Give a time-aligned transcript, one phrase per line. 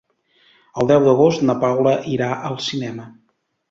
[0.83, 3.11] El deu d'agost na Paula irà al cinema.